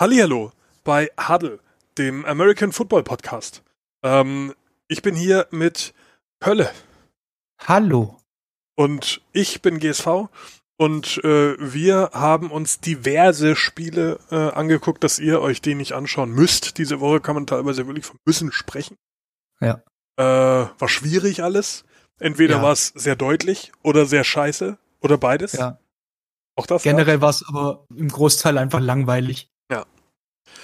[0.00, 0.50] Hallihallo
[0.82, 1.60] bei Huddle,
[1.98, 3.62] dem American Football Podcast.
[4.02, 4.54] Ähm,
[4.88, 5.92] ich bin hier mit
[6.42, 6.70] Hölle.
[7.58, 8.16] Hallo.
[8.76, 10.30] Und ich bin GSV
[10.78, 16.30] und äh, wir haben uns diverse Spiele äh, angeguckt, dass ihr euch die nicht anschauen
[16.30, 16.78] müsst.
[16.78, 18.96] Diese Woche kann man teilweise wirklich von müssen sprechen.
[19.60, 19.82] Ja.
[20.16, 21.84] Äh, war schwierig alles.
[22.18, 22.62] Entweder Ja.
[22.62, 25.52] war es sehr deutlich oder sehr scheiße oder beides.
[25.52, 25.78] Ja.
[26.56, 26.84] Auch das.
[26.84, 29.50] Generell war es aber im Großteil einfach langweilig.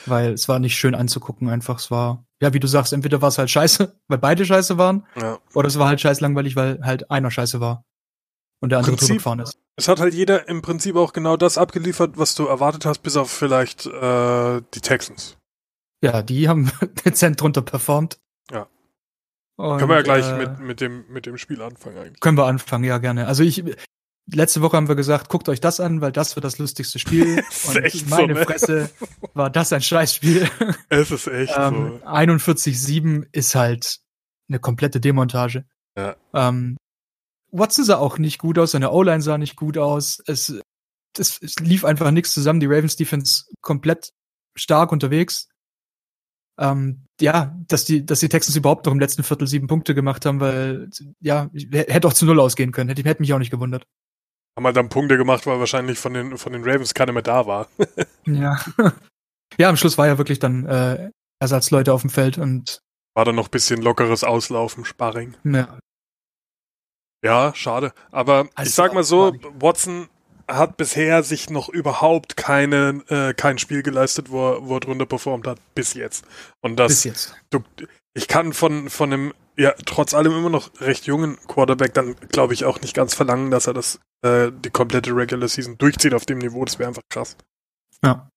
[0.06, 1.78] Weil es war nicht schön anzugucken, einfach.
[1.78, 5.06] Es war, ja, wie du sagst, entweder war es halt scheiße, weil beide scheiße waren,
[5.20, 5.38] Ja.
[5.54, 7.84] oder es war halt scheiß langweilig, weil halt einer scheiße war.
[8.62, 9.58] Und der andere Prinzip- gefahren ist.
[9.78, 13.16] Es hat halt jeder im Prinzip auch genau das abgeliefert, was du erwartet hast, bis
[13.18, 15.36] auf vielleicht äh, die Texans.
[16.02, 16.70] Ja, die haben
[17.04, 18.18] dezent drunter performt.
[18.50, 18.66] Ja.
[19.56, 22.20] Und, Können wir ja gleich äh, mit, mit, dem, mit dem Spiel anfangen eigentlich.
[22.20, 23.26] Können wir anfangen, ja, gerne.
[23.26, 23.62] Also ich,
[24.32, 27.38] letzte Woche haben wir gesagt, guckt euch das an, weil das wird das lustigste Spiel.
[27.50, 28.44] Ist Und echt so, meine ne?
[28.44, 28.90] Fresse
[29.34, 30.48] war das ein Scheißspiel.
[30.88, 33.98] Es ist echt ähm, 41-7 ist halt
[34.48, 35.64] eine komplette Demontage.
[35.96, 36.16] Ja.
[36.34, 36.76] Ähm,
[37.52, 40.22] Watson sah auch nicht gut aus, seine O-Line sah nicht gut aus.
[40.26, 40.54] Es,
[41.18, 42.60] es, es lief einfach nichts zusammen.
[42.60, 44.10] Die Ravens Defense komplett
[44.56, 45.48] stark unterwegs.
[46.58, 50.24] Ähm, ja, dass die, dass die Texans überhaupt noch im letzten Viertel sieben Punkte gemacht
[50.24, 52.88] haben, weil, ja, hätte auch zu null ausgehen können.
[52.88, 53.86] Hätte, hätte mich auch nicht gewundert.
[54.56, 57.46] Haben halt dann Punkte gemacht, weil wahrscheinlich von den, von den Ravens keiner mehr da
[57.46, 57.68] war.
[58.26, 58.58] Ja.
[59.58, 62.80] ja, am Schluss war ja wirklich dann äh, Ersatzleute auf dem Feld und
[63.14, 65.36] War dann noch ein bisschen lockeres Auslaufen, Sparring.
[65.44, 65.78] ja,
[67.24, 67.92] Ja, schade.
[68.10, 70.08] Aber Also, ich sag mal so, Watson
[70.48, 75.06] hat bisher sich noch überhaupt keine, äh, kein Spiel geleistet, wo er, wo er drunter
[75.06, 76.24] performt hat, bis jetzt.
[76.62, 77.36] Und das, bis jetzt.
[77.50, 77.60] du,
[78.14, 82.54] ich kann von, von einem, ja, trotz allem immer noch recht jungen Quarterback dann, glaube
[82.54, 86.26] ich, auch nicht ganz verlangen, dass er das, äh, die komplette Regular Season durchzieht auf
[86.26, 86.64] dem Niveau.
[86.64, 87.36] Das wäre einfach krass.
[88.02, 88.28] Ja.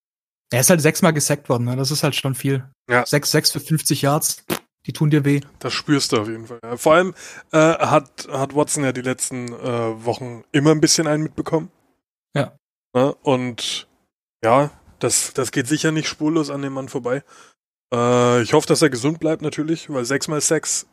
[0.52, 1.76] Er ist halt sechsmal gesackt worden, ne?
[1.76, 2.68] Das ist halt schon viel.
[2.90, 3.06] Ja.
[3.06, 4.46] Sechs, sechs für 50 Yards,
[4.88, 5.42] die tun dir weh.
[5.60, 6.60] Das spürst du auf jeden Fall.
[6.64, 6.78] Ja.
[6.78, 7.14] Vor allem
[7.52, 11.70] äh, hat, hat Watson ja die letzten äh, Wochen immer ein bisschen einen mitbekommen.
[12.34, 12.56] Ja.
[12.96, 13.14] Ne?
[13.22, 13.88] Und
[14.44, 17.24] ja, das, das geht sicher nicht spurlos an dem Mann vorbei.
[17.94, 20.86] Äh, ich hoffe, dass er gesund bleibt natürlich, weil 6x6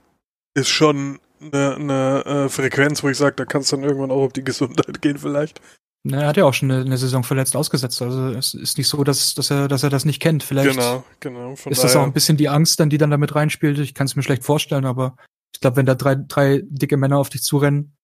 [0.57, 4.23] ist schon eine, eine äh, Frequenz, wo ich sage, da kannst du dann irgendwann auch
[4.23, 5.61] auf die Gesundheit gehen vielleicht.
[6.03, 8.01] Ne, Er hat ja auch schon eine, eine Saison verletzt ausgesetzt.
[8.01, 10.43] Also es ist nicht so, dass, dass, er, dass er das nicht kennt.
[10.43, 11.57] Vielleicht Genau, genau.
[11.57, 13.79] Von ist das daher, auch ein bisschen die Angst, dann, die dann damit reinspielt.
[13.79, 15.17] Ich kann es mir schlecht vorstellen, aber
[15.53, 17.97] ich glaube, wenn da drei, drei dicke Männer auf dich zurennen,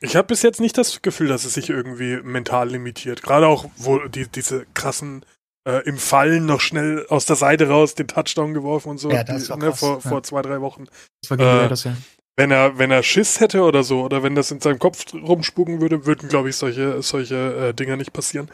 [0.00, 3.22] Ich habe bis jetzt nicht das Gefühl, dass es sich irgendwie mental limitiert.
[3.22, 5.24] Gerade auch, wo die, diese krassen
[5.64, 9.10] äh, im Fallen noch schnell aus der Seite raus den Touchdown geworfen und so.
[9.10, 10.00] Ja, das die, war ne, vor, ja.
[10.00, 10.86] vor zwei, drei Wochen.
[11.22, 11.96] Das war gegen Äh, Raiders, ja.
[12.36, 15.80] Wenn er, wenn er Schiss hätte oder so, oder wenn das in seinem Kopf rumspuken
[15.80, 18.50] würde, würden, glaube ich, solche, solche äh, Dinger nicht passieren.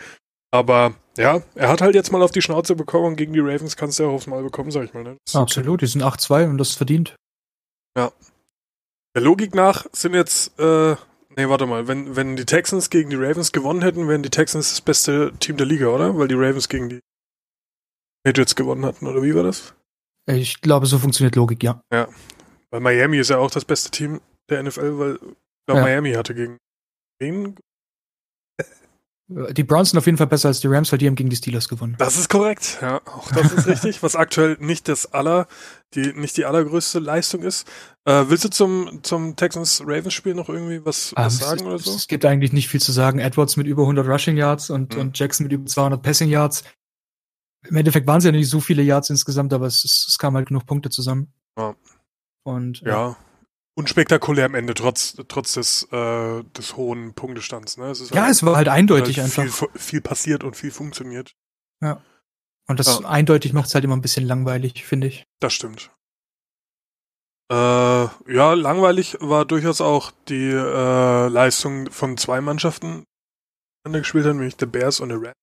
[0.50, 3.76] Aber ja, er hat halt jetzt mal auf die Schnauze bekommen und gegen die Ravens
[3.76, 5.04] kannst du ja auch aufs Mal bekommen, sag ich mal.
[5.04, 5.16] Ne?
[5.26, 5.36] Das.
[5.36, 7.14] Absolut, die sind 8-2 und das ist verdient.
[9.14, 10.94] Der Logik nach sind jetzt, äh,
[11.36, 14.70] nee, warte mal, wenn, wenn die Texans gegen die Ravens gewonnen hätten, wären die Texans
[14.70, 16.16] das beste Team der Liga, oder?
[16.16, 17.00] Weil die Ravens gegen die
[18.24, 19.74] Patriots gewonnen hatten, oder wie war das?
[20.30, 21.80] Ich glaube, so funktioniert Logik, ja.
[22.70, 24.20] Weil Miami ist ja auch das beste Team
[24.50, 25.18] der NFL, weil
[25.68, 25.74] Ja.
[25.82, 26.58] Miami hatte gegen
[27.20, 27.56] wen?
[29.30, 31.36] Die Browns sind auf jeden Fall besser als die Rams, weil die haben gegen die
[31.36, 31.96] Steelers gewonnen.
[31.98, 35.46] Das ist korrekt, ja, auch das ist richtig, was aktuell nicht das aller,
[35.92, 37.68] die, nicht die allergrößte Leistung ist.
[38.06, 41.94] Äh, willst du zum, zum Texans-Ravens-Spiel noch irgendwie was, was Ähm, sagen es, oder so?
[41.94, 43.18] Es gibt eigentlich nicht viel zu sagen.
[43.18, 45.00] Edwards mit über 100 Rushing Yards und, Mhm.
[45.02, 46.64] und Jackson mit über 200 Passing Yards.
[47.66, 50.38] Im Endeffekt waren es ja nicht so viele Yards insgesamt, aber es, es, es kamen
[50.38, 51.34] halt genug Punkte zusammen.
[52.48, 52.54] Ja.
[52.54, 53.16] Und Ja.
[53.76, 57.76] Unspektakulär am Ende, trotz, trotz des, äh, des hohen Punktestands.
[57.76, 57.90] Ne?
[57.90, 59.68] Es ja, halt- es war halt eindeutig halt einfach.
[59.70, 61.34] Viel, viel passiert und viel funktioniert.
[62.70, 63.08] Und das Ja.
[63.08, 65.24] eindeutig macht es halt immer ein bisschen langweilig, finde ich.
[65.40, 65.90] Das stimmt.
[67.50, 73.04] Äh, ja, langweilig war durchaus auch die äh, Leistung von zwei Mannschaften,
[73.86, 75.34] die gespielt haben, nämlich der Bears und der Rams.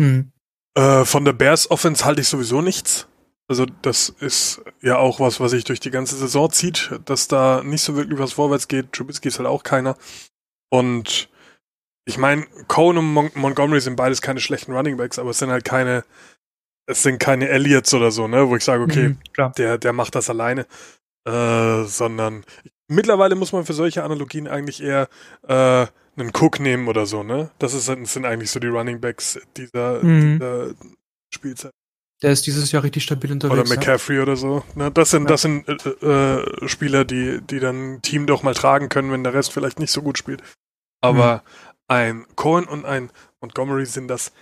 [0.00, 0.32] Hm.
[0.74, 3.06] Äh, von der Bears Offense halte ich sowieso nichts.
[3.52, 7.62] Also das ist ja auch was, was sich durch die ganze Saison zieht, dass da
[7.62, 8.94] nicht so wirklich was vorwärts geht.
[8.94, 9.94] Trubisky ist halt auch keiner.
[10.70, 11.28] Und
[12.06, 15.50] ich meine, Cohn und Mon Montgomery sind beides keine schlechten Running Backs, aber es sind
[15.50, 16.02] halt keine,
[16.86, 19.18] es sind keine Elliots oder so, ne, wo ich sage, okay, Mhm,
[19.58, 20.66] der, der macht das alleine.
[21.28, 22.44] Äh, sondern
[22.88, 25.10] mittlerweile muss man für solche Analogien eigentlich eher
[25.46, 27.50] äh, einen Cook nehmen oder so, ne?
[27.58, 30.38] Das ist, das sind eigentlich so die Running Backs dieser, Mhm.
[30.38, 30.70] dieser
[31.34, 31.72] Spielzeit.
[32.22, 33.70] Der ist dieses Jahr richtig stabil Oder unterwegs.
[33.70, 33.76] ja.
[33.76, 34.62] McCaffrey oder so.
[34.74, 34.90] Ne?
[34.92, 35.28] Das sind, Ja.
[35.28, 39.24] das sind äh, äh, Spieler, die, die dann ein Team doch mal tragen können, wenn
[39.24, 40.42] der Rest vielleicht nicht so gut spielt.
[41.00, 41.42] Aber
[41.88, 43.10] ein Cohen und ein
[43.40, 44.32] Montgomery sind das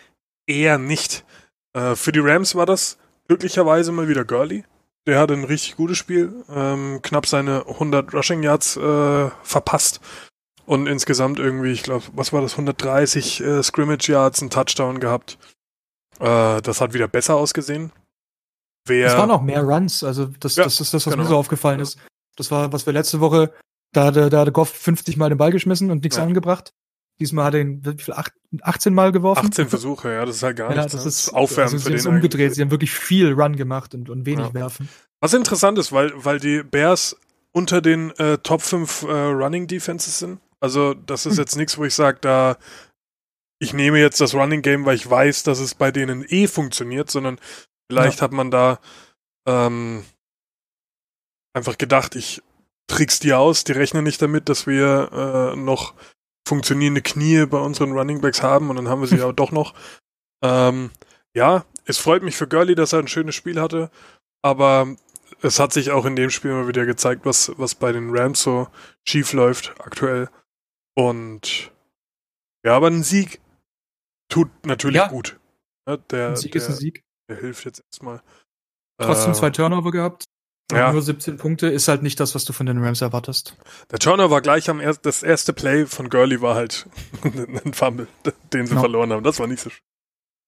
[0.47, 1.25] eher nicht.
[1.73, 2.99] Äh, für die Rams war das
[3.29, 4.65] glücklicherweise mal wieder Gurley.
[5.07, 10.01] Der hatte ein richtig gutes Spiel, ähm, knapp seine 100 Rushing Yards äh, verpasst
[10.67, 15.39] und insgesamt irgendwie, ich glaube, was war das, 130 äh, Scrimmage Yards, einen Touchdown gehabt.
[16.21, 17.93] Äh, das hat wieder besser ausgesehen.
[18.87, 21.25] Wer, es waren auch mehr Runs, also das, ja, das ist das, was genau.
[21.25, 21.99] mir so aufgefallen ist.
[22.37, 23.53] Das war, was wir letzte Woche,
[23.93, 26.23] da hatte, da hatte Goff 50 Mal den Ball geschmissen und nichts ja.
[26.23, 26.73] angebracht.
[27.19, 28.15] Diesmal hat er ihn wie viel,
[28.63, 29.47] 18 Mal geworfen.
[29.47, 30.93] 18 Versuche, ja, das ist halt gar ja, nichts.
[30.93, 31.09] Das, ne?
[31.09, 32.07] ist aufwärmend also für den.
[32.07, 32.41] umgedreht.
[32.41, 32.55] Eigentlich.
[32.55, 34.55] Sie haben wirklich viel Run gemacht und, und wenig ja.
[34.55, 34.89] werfen.
[35.21, 37.17] Was interessant ist, weil, weil die Bears
[37.53, 40.41] unter den äh, Top 5 äh, Running Defenses sind.
[40.61, 41.41] Also, das ist hm.
[41.41, 42.57] jetzt nichts, wo ich sage, da
[43.61, 47.11] ich nehme jetzt das Running Game, weil ich weiß, dass es bei denen eh funktioniert,
[47.11, 47.39] sondern
[47.89, 48.23] vielleicht ja.
[48.23, 48.81] hat man da
[49.47, 50.05] ähm,
[51.53, 52.43] einfach gedacht, ich
[52.89, 55.95] trick's die aus, die rechnen nicht damit, dass wir äh, noch
[56.49, 59.75] funktionierende Knie bei unseren Running Backs haben und dann haben wir sie ja doch noch.
[60.43, 60.91] Ähm,
[61.35, 63.91] ja, es freut mich für Gurley, dass er ein schönes Spiel hatte,
[64.43, 64.97] aber
[65.43, 68.43] es hat sich auch in dem Spiel mal wieder gezeigt, was, was bei den Rams
[68.43, 68.69] so
[69.07, 70.29] schief läuft aktuell.
[70.95, 71.71] Und
[72.65, 73.41] ja, aber ein Sieg
[74.31, 75.09] tut natürlich ja.
[75.09, 75.39] gut.
[75.87, 77.03] Ja, der, ein Sieg der, ist ein Sieg.
[77.29, 78.23] Der hilft jetzt erstmal.
[78.99, 80.25] Trotzdem äh, zwei Turnover gehabt.
[80.73, 80.93] Ja.
[80.93, 83.57] Nur 17 Punkte ist halt nicht das, was du von den Rams erwartest.
[83.91, 86.87] Der Turnover war gleich am ersten, das erste Play von Gurley war halt
[87.25, 88.07] ein Fumble,
[88.53, 88.81] den sie no.
[88.81, 89.25] verloren haben.
[89.25, 89.83] Das war nicht so schön.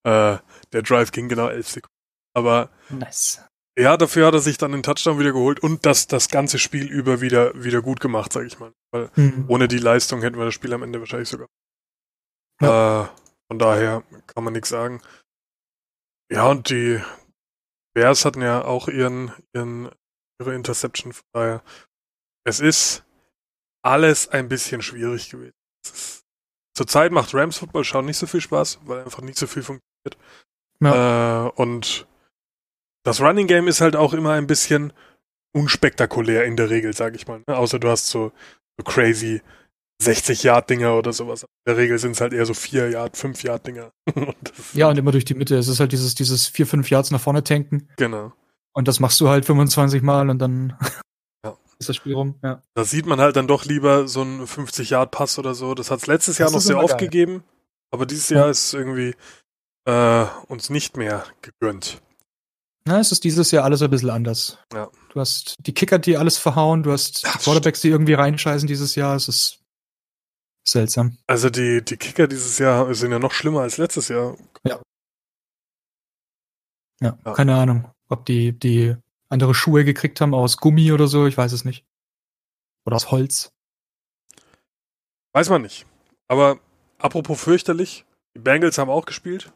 [0.04, 0.38] Äh,
[0.72, 1.94] der Drive ging genau elf Sekunden.
[2.34, 3.42] Aber nice.
[3.78, 6.90] Ja, dafür hat er sich dann den Touchdown wieder geholt und das, das ganze Spiel
[6.90, 8.72] über wieder, wieder gut gemacht, sag ich mal.
[8.90, 9.46] Weil mhm.
[9.48, 11.48] ohne die Leistung hätten wir das Spiel am Ende wahrscheinlich sogar.
[12.60, 13.04] Ja.
[13.04, 13.08] Äh,
[13.52, 15.02] von daher kann man nichts sagen.
[16.32, 17.02] Ja, und die
[17.94, 19.90] Bears hatten ja auch ihren, ihren,
[20.40, 21.12] ihre Interception.
[21.12, 21.62] Von daher,
[22.44, 23.04] es ist
[23.84, 25.52] alles ein bisschen schwierig gewesen.
[26.74, 30.16] Zurzeit macht Rams Football schauen nicht so viel Spaß, weil einfach nicht so viel funktioniert.
[30.80, 31.48] Ja.
[31.48, 32.06] Äh, und
[33.04, 34.94] das Running Game ist halt auch immer ein bisschen
[35.54, 37.42] unspektakulär in der Regel, sag ich mal.
[37.46, 37.54] Ne?
[37.54, 38.32] Außer du hast so,
[38.78, 39.42] so crazy
[40.02, 41.42] 60-Yard-Dinger oder sowas.
[41.42, 43.92] In der Regel sind es halt eher so 4-Yard, 5-Yard-Dinger.
[44.74, 45.56] ja, und immer durch die Mitte.
[45.56, 47.88] Es ist halt dieses, dieses 4, 5 Yards nach vorne tanken.
[47.96, 48.32] Genau.
[48.72, 50.76] Und das machst du halt 25 Mal und dann
[51.44, 51.56] ja.
[51.78, 52.36] ist das Spiel rum.
[52.42, 52.62] Ja.
[52.74, 55.74] Da sieht man halt dann doch lieber so einen 50-Yard-Pass oder so.
[55.74, 57.08] Das hat es letztes Jahr das noch sehr oft geil.
[57.08, 57.44] gegeben.
[57.90, 59.14] Aber dieses Jahr ist irgendwie
[59.84, 62.00] äh, uns nicht mehr gegönnt.
[62.84, 64.58] Na, es ist dieses Jahr alles ein bisschen anders.
[64.72, 64.90] Ja.
[65.12, 68.96] Du hast die Kicker, die alles verhauen, du hast die Quarterbacks, die irgendwie reinscheißen dieses
[68.96, 69.14] Jahr.
[69.14, 69.61] Es ist
[70.72, 71.16] seltsam.
[71.26, 74.36] Also die, die Kicker dieses Jahr sind ja noch schlimmer als letztes Jahr.
[74.64, 74.80] Ja.
[77.00, 77.32] Ja, ja.
[77.32, 78.96] keine Ahnung, ob die, die
[79.28, 81.84] andere Schuhe gekriegt haben aus Gummi oder so, ich weiß es nicht.
[82.86, 83.52] Oder aus Holz.
[85.32, 85.86] Weiß man nicht.
[86.28, 86.60] Aber
[86.98, 88.04] apropos fürchterlich,
[88.36, 89.52] die Bengals haben auch gespielt.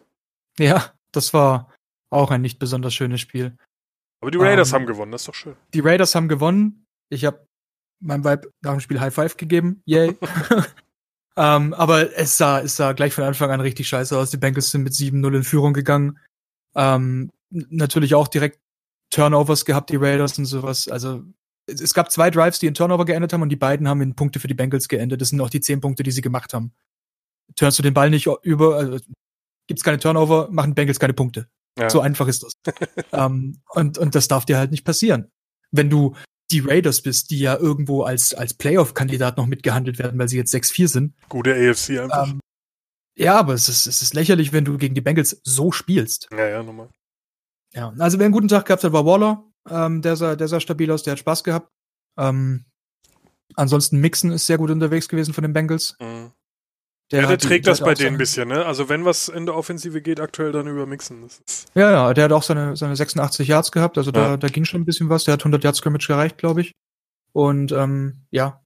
[0.58, 1.72] Ja, das war
[2.10, 3.56] auch ein nicht besonders schönes Spiel.
[4.20, 5.56] Aber die Raiders ähm, haben gewonnen, das ist doch schön.
[5.74, 6.86] Die Raiders haben gewonnen.
[7.10, 7.46] Ich habe
[8.00, 9.82] meinem Vibe nach dem Spiel High Five gegeben.
[9.84, 10.16] Yay.
[11.36, 14.30] ähm, aber es sah, es sah gleich von Anfang an richtig scheiße aus.
[14.30, 16.18] Die Bengals sind mit 7-0 in Führung gegangen.
[16.74, 18.60] Ähm, natürlich auch direkt
[19.10, 20.88] Turnovers gehabt, die Raiders und sowas.
[20.88, 21.22] Also
[21.66, 24.40] es, gab zwei Drives, die in Turnover geendet haben und die beiden haben in Punkte
[24.40, 25.20] für die Bengals geendet.
[25.20, 26.72] Das sind auch die zehn Punkte, die sie gemacht haben.
[27.54, 28.98] Turnst du den Ball nicht über, also
[29.66, 31.48] gibt's keine Turnover, machen Bengals keine Punkte.
[31.78, 31.90] Ja.
[31.90, 32.54] So einfach ist das.
[33.12, 35.30] ähm, und, und das darf dir halt nicht passieren.
[35.70, 36.14] Wenn du
[36.50, 40.54] die Raiders bist, die ja irgendwo als, als Playoff-Kandidat noch mitgehandelt werden, weil sie jetzt
[40.54, 41.14] 6-4 sind.
[41.28, 42.28] Gute AFC einfach.
[42.28, 42.40] Ähm,
[43.16, 46.28] ja, aber es ist, es ist lächerlich, wenn du gegen die Bengals so spielst.
[46.30, 46.90] Ja, ja, nochmal.
[47.72, 49.44] Ja, also wer einen guten Tag gehabt hat, war Waller.
[49.68, 51.72] Ähm, der, sah, der sah stabil aus, der hat Spaß gehabt.
[52.18, 52.66] Ähm,
[53.54, 55.96] ansonsten Mixon ist sehr gut unterwegs gewesen von den Bengals.
[56.00, 56.32] Mhm.
[57.12, 58.66] Der, ja, der trägt die, das bei denen ein bisschen, ne?
[58.66, 61.28] Also wenn was in der Offensive geht, aktuell dann über Mixen.
[61.74, 64.36] ja, ja, der hat auch seine, seine 86 Yards gehabt, also da, ja.
[64.36, 65.24] da ging schon ein bisschen was.
[65.24, 66.72] Der hat 100 Yards Scrimmage gereicht, glaube ich.
[67.32, 68.60] Und ähm, ja,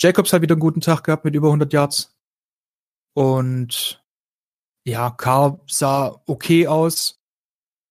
[0.00, 2.14] Jacobs hat wieder einen guten Tag gehabt mit über 100 Yards.
[3.14, 4.02] Und
[4.84, 7.18] ja, Carr sah okay aus.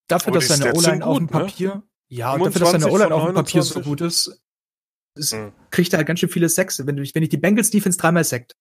[0.07, 1.31] Dafür, dass seine O-Line auf dem ne?
[1.31, 1.83] Papier, ne?
[2.09, 4.41] ja, dafür, dass seine O-Line auf dem Papier so gut ist,
[5.15, 5.51] ist hm.
[5.69, 6.79] kriegt er halt ganz schön viele Sacks.
[6.85, 8.55] Wenn, wenn ich die Bengals Defense dreimal sackt,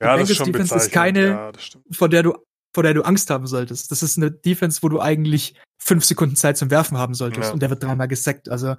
[0.00, 1.52] ja, ist schon Defense ist keine, ja,
[1.90, 2.38] vor der du
[2.74, 3.90] vor der du Angst haben solltest.
[3.90, 7.52] Das ist eine Defense, wo du eigentlich fünf Sekunden Zeit zum Werfen haben solltest ja.
[7.52, 8.48] und der wird dreimal gesackt.
[8.48, 8.76] Also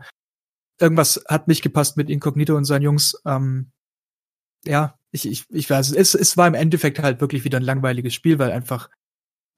[0.80, 3.20] irgendwas hat nicht gepasst mit Incognito und seinen Jungs.
[3.26, 3.72] Ähm,
[4.66, 8.14] ja, ich, ich, ich weiß, es, es war im Endeffekt halt wirklich wieder ein langweiliges
[8.14, 8.90] Spiel, weil einfach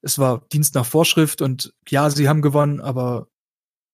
[0.02, 3.28] es war Dienst nach Vorschrift und ja, sie haben gewonnen, aber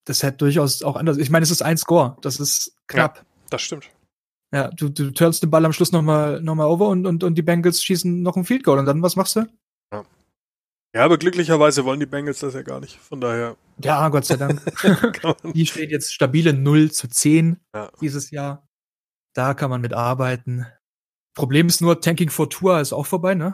[0.05, 1.17] das hätte durchaus auch anders.
[1.17, 3.17] Ich meine, es ist ein Score, das ist knapp.
[3.17, 3.89] Ja, das stimmt.
[4.53, 7.35] Ja, du, du turnst den Ball am Schluss nochmal noch mal over und, und, und
[7.35, 9.45] die Bengals schießen noch ein Field Goal und dann was machst du?
[9.93, 10.05] Ja,
[10.95, 12.97] Ja, aber glücklicherweise wollen die Bengals das ja gar nicht.
[12.97, 13.57] Von daher.
[13.83, 14.61] Ja, Gott sei Dank.
[15.53, 17.91] die stehen jetzt stabile 0 zu 10 Ja.
[17.99, 18.65] dieses Jahr.
[19.35, 20.65] Da kann man mit arbeiten.
[21.35, 23.53] Problem ist nur, Tanking for Tour ist auch vorbei, ne?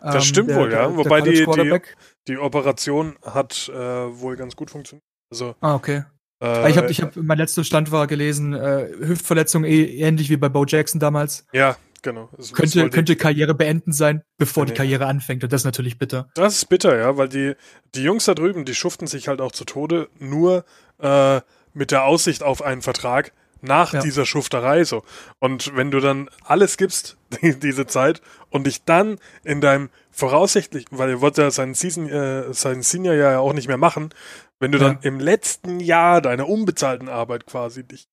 [0.00, 0.86] Das Ähm, stimmt der- wohl, ja.
[0.88, 1.80] der- Wobei die- die-.
[2.28, 3.74] Die Operation hat äh,
[4.20, 5.02] wohl ganz gut funktioniert.
[5.32, 6.04] Also, Ah, okay.
[6.42, 10.36] Äh, ich habe, ich hab, mein letzter Stand war gelesen, äh, Hüftverletzung eh, ähnlich wie
[10.36, 11.46] bei Bo Jackson damals.
[11.52, 12.28] ja, genau.
[12.36, 14.76] Ist Könnte, die- könnte Karriere beenden sein, bevor die Nee.
[14.76, 15.44] Karriere anfängt.
[15.44, 16.28] Und das ist natürlich bitter.
[16.34, 17.54] Das ist bitter, ja, weil die,
[17.94, 20.64] die Jungs da drüben, die schuften sich halt auch zu Tode, nur
[20.98, 21.40] äh,
[21.74, 24.00] mit der Aussicht auf einen Vertrag nach Ja.
[24.00, 25.02] dieser Schufterei so.
[25.38, 30.84] Und wenn du dann alles gibst, die, diese Zeit, und dich dann in deinem voraussichtlich,
[30.90, 34.10] weil er wollte ja seinen Season, äh, seinen Senior ja auch nicht mehr machen,
[34.60, 34.88] wenn du Ja.
[34.88, 38.08] dann im letzten Jahr deiner unbezahlten Arbeit quasi dich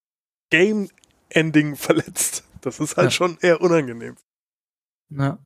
[0.49, 0.89] Game
[1.29, 3.11] Ending verletzt, das ist halt Ja.
[3.11, 4.15] schon eher unangenehm.
[5.09, 5.37] Ja.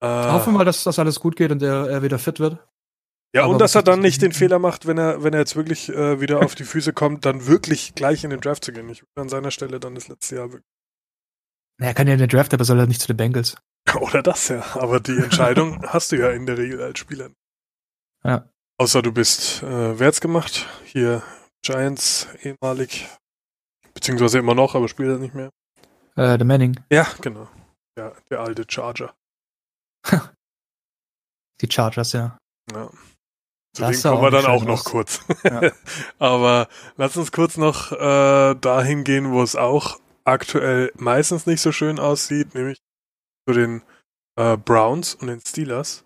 [0.00, 2.58] Äh, Hoffen wir mal, dass das alles gut geht und er, er wieder fit wird.
[3.34, 4.32] Ja, Aber und dass er dann nicht den?
[4.32, 7.46] Fehler macht, wenn er, wenn er jetzt wirklich äh, wieder auf die Füße kommt, dann
[7.46, 8.88] wirklich gleich in den Draft zu gehen.
[8.88, 10.72] Ich würde an seiner Stelle dann das letzte Jahr wirklich.
[11.78, 13.56] Na, er kann ja in den Draft, aber soll er nicht zu den Bengals.
[14.00, 14.64] Oder das ja.
[14.76, 17.30] Aber die Entscheidung hast du ja in der Regel als Spieler.
[18.24, 18.48] Ja.
[18.78, 20.66] Außer du bist äh, wärts gemacht.
[20.84, 21.22] Hier
[21.62, 23.08] Giants ehemalig.
[23.92, 25.50] Beziehungsweise immer noch, aber spielt er nicht mehr.
[26.16, 27.48] Äh, der Manning, Ja, genau.
[27.98, 29.14] Ja, der alte Charger.
[31.60, 32.38] die Chargers, ja.
[32.72, 32.90] Ja.
[33.74, 34.84] Zu Das dem kommen wir dann auch noch aus.
[34.84, 35.20] kurz.
[35.44, 35.70] Ja.
[36.18, 41.72] Aber lass uns kurz noch äh, dahin gehen, wo es auch aktuell meistens nicht so
[41.72, 42.78] schön aussieht, nämlich
[43.48, 43.82] zu den
[44.36, 46.04] äh, Browns und den Steelers.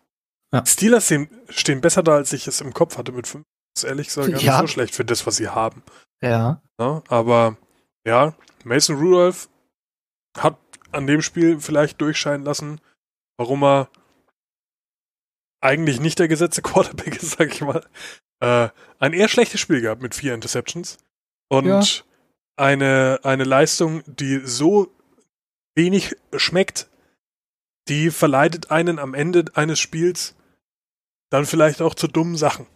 [0.53, 0.65] Ja.
[0.67, 3.45] Steelers sehen, stehen besser da, als ich es im Kopf hatte mit fünf.
[3.75, 4.61] Das ist ehrlich gesagt gar nicht Ja.
[4.61, 5.83] so schlecht für das, was sie haben.
[6.23, 6.61] Ja.
[6.79, 7.03] Ne?
[7.09, 7.57] Aber
[8.07, 9.49] ja, Mason Rudolph
[10.39, 10.57] hat
[10.93, 12.81] an dem Spiel vielleicht durchscheinen lassen,
[13.39, 13.89] warum er
[15.63, 17.85] eigentlich nicht der gesetzte Quarterback ist, sag ich mal.
[18.41, 20.99] Äh, ein eher schlechtes Spiel gehabt mit vier Interceptions.
[21.49, 21.83] Und Ja.
[22.57, 24.95] eine, eine Leistung, die so
[25.75, 26.89] wenig schmeckt,
[27.89, 30.35] die verleitet einen am Ende eines Spiels
[31.31, 32.67] dann vielleicht auch zu dummen Sachen.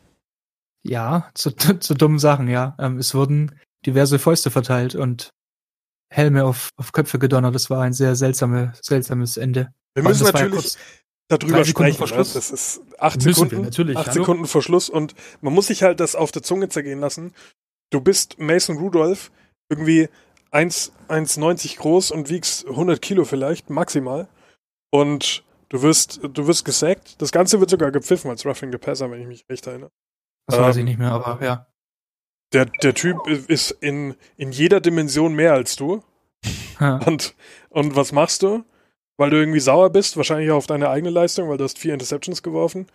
[0.82, 2.74] Ja, zu, zu dummen Sachen, ja.
[2.78, 5.30] Ähm, es wurden diverse Fäuste verteilt und
[6.12, 7.54] Helme auf, auf Köpfe gedonnert.
[7.54, 9.72] Das war ein sehr seltsame, seltsames Ende.
[9.94, 10.78] Wir müssen ja natürlich kurz-
[11.28, 11.98] darüber sprechen.
[11.98, 12.14] vor Ne?
[12.14, 12.32] Schluss.
[12.34, 14.20] Das ist acht Müssen wir, Sekunden, natürlich, acht hallo.
[14.20, 17.34] Sekunden vor Schluss und man muss sich halt das auf der Zunge zergehen lassen.
[17.90, 19.30] Du bist Mason Rudolph,
[19.68, 20.08] irgendwie
[20.50, 24.28] 1 1,90 groß und wiegst 100 Kilo vielleicht, maximal.
[24.90, 27.20] Und du wirst, du wirst gesackt.
[27.20, 29.90] Das Ganze wird sogar gepfiffen als Roughing the Passer, wenn ich mich recht erinnere.
[30.48, 31.66] Das weiß ich Ähm, nicht mehr, aber ja.
[32.52, 36.02] Der, der Typ ist in, in jeder Dimension mehr als du.
[36.80, 36.96] ja.
[37.06, 37.34] Und,
[37.70, 38.64] und was machst du?
[39.18, 41.94] Weil du irgendwie sauer bist, wahrscheinlich auch auf deine eigene Leistung, weil du hast vier
[41.94, 42.86] Interceptions geworfen.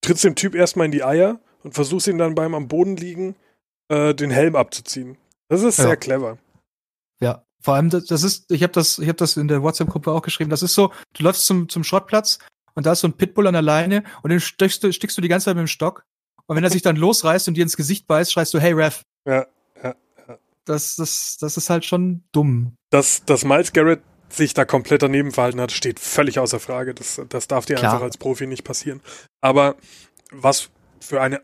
[0.00, 3.36] Trittst dem Typ erstmal in die Eier und versuchst ihn dann beim am Boden liegen
[3.88, 5.18] äh, den Helm abzuziehen.
[5.48, 5.84] Das ist Ja.
[5.84, 6.38] sehr clever.
[7.20, 10.10] Ja, vor allem das, das ist, ich habe das, ich habe das in der WhatsApp-Gruppe
[10.12, 10.50] auch geschrieben.
[10.50, 12.38] Das ist so, du läufst zum zum Schrottplatz
[12.74, 15.22] und da ist so ein Pitbull an der Leine und den stichst du, stickst du
[15.22, 16.04] die ganze Zeit mit dem Stock.
[16.46, 19.02] Und wenn er sich dann losreißt und dir ins Gesicht beißt, schreist du, hey Ref.
[19.26, 19.46] Ja,
[20.64, 22.76] Das, das, das ist halt schon dumm.
[22.90, 26.94] Dass, dass Miles Garrett sich da komplett daneben verhalten hat, steht völlig außer Frage.
[26.94, 27.92] Das, das darf dir Klar.
[27.94, 29.00] einfach als Profi nicht passieren.
[29.40, 29.76] Aber
[30.30, 30.70] was
[31.00, 31.40] für eine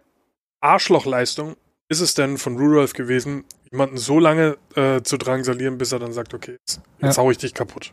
[0.61, 1.57] Arschlochleistung
[1.89, 6.13] ist es denn von Rudolph gewesen, jemanden so lange äh, zu drangsalieren, bis er dann
[6.13, 7.23] sagt, okay, jetzt, jetzt Ja.
[7.23, 7.93] hau ich dich kaputt.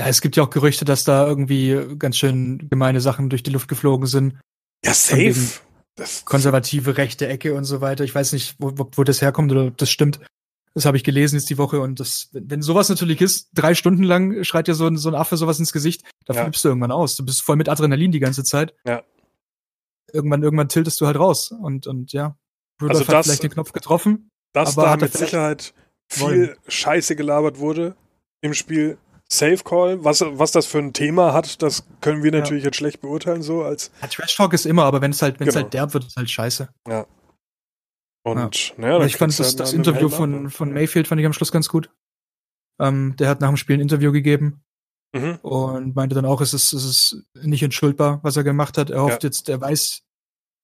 [0.00, 3.50] Ja, es gibt ja auch Gerüchte, dass da irgendwie ganz schön gemeine Sachen durch die
[3.50, 4.38] Luft geflogen sind.
[4.84, 5.60] Ja, safe.
[5.94, 8.02] Das, Konservative rechte Ecke und so weiter.
[8.02, 10.18] Ich weiß nicht, wo, wo das herkommt oder ob das stimmt.
[10.74, 13.74] Das habe ich gelesen jetzt die Woche und das, wenn wenn sowas natürlich ist, drei
[13.74, 16.42] Stunden lang schreit dir so ein, so ein Affe sowas ins Gesicht, da Ja.
[16.44, 17.14] flippst du irgendwann aus.
[17.16, 18.74] Du bist voll mit Adrenalin die ganze Zeit.
[18.86, 19.02] Ja.
[20.12, 22.36] Irgendwann, irgendwann tiltest du halt raus und, und ja.
[22.80, 24.30] Rudolph Also hat das- vielleicht den Knopf getroffen.
[24.54, 25.74] aber da hat mit Sicherheit
[26.08, 26.56] viel wollen.
[26.68, 27.96] Scheiße gelabert wurde
[28.40, 28.98] im Spiel.
[29.30, 32.40] Safe Call, was, was das für ein Thema hat, das können wir Ja.
[32.40, 35.40] natürlich jetzt schlecht beurteilen, so als Ja, Trash Talk ist immer, aber wenn es halt,
[35.40, 35.64] wenn es Genau.
[35.64, 36.68] halt derb wird, ist halt scheiße.
[38.24, 38.38] Und
[38.78, 41.52] Aber dann ich fand das, halt das Interview von, von Mayfield fand ich am Schluss
[41.52, 41.90] ganz gut.
[42.80, 44.62] Ähm, der hat nach dem Spiel ein Interview gegeben
[45.14, 45.40] Mhm.
[45.42, 48.88] und meinte dann auch, es ist, es ist nicht entschuldbar, was er gemacht hat.
[48.88, 49.26] Er hofft Ja.
[49.28, 50.00] jetzt, er weiß,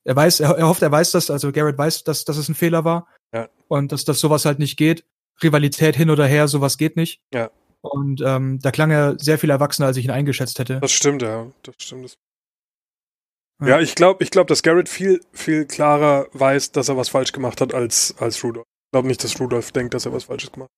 [0.05, 2.55] er weiß, er, er hofft, er weiß das, also Garrett weiß, dass, dass es ein
[2.55, 3.09] Fehler war.
[3.35, 3.51] Ja.
[3.69, 5.05] Und dass, dass sowas halt nicht geht.
[5.43, 7.21] Rivalität hin oder her, sowas geht nicht.
[7.35, 7.51] Ja.
[7.83, 10.81] Und ähm, da klang er sehr viel erwachsener, als ich ihn eingeschätzt hätte.
[10.81, 11.47] Das stimmt, ja.
[11.63, 12.17] Das stimmt.
[13.61, 13.69] Ja.
[13.69, 17.33] Ja, ich glaube, ich glaub, dass Garrett viel, viel klarer weiß, dass er was falsch
[17.33, 18.67] gemacht hat, als, als Rudolph.
[18.87, 20.71] Ich glaube nicht, dass Rudolph denkt, dass er was Falsches gemacht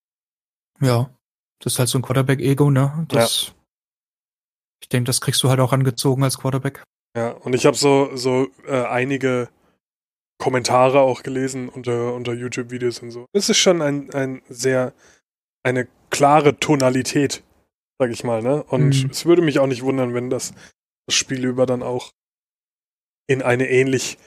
[0.80, 1.10] Ja.
[1.62, 3.04] Das ist halt so ein Quarterback-Ego, ne?
[3.08, 3.54] Das,
[4.82, 6.82] Ich denke, das kriegst du halt auch angezogen als Quarterback.
[7.14, 9.50] Ja, und ich habe so, so äh, einige
[10.38, 13.26] Kommentare auch gelesen unter, unter YouTube-Videos und so.
[13.34, 14.94] Es ist schon ein, ein sehr,
[15.62, 17.42] eine klare Tonalität,
[17.98, 18.62] sag ich mal, ne?
[18.64, 19.10] Und Mhm.
[19.10, 20.54] es würde mich auch nicht wundern, wenn das,
[21.06, 22.10] das Spiel über dann auch
[23.30, 24.18] in eine ähnlich